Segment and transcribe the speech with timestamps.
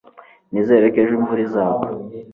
[0.51, 1.87] nizere ko ejo imvura izagwa